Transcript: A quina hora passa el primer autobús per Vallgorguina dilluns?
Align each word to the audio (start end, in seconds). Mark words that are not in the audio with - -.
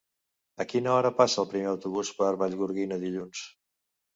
A 0.63 0.65
quina 0.71 0.89
hora 0.93 1.11
passa 1.19 1.37
el 1.43 1.47
primer 1.53 1.69
autobús 1.73 2.11
per 2.23 2.31
Vallgorguina 2.43 2.99
dilluns? 3.05 3.45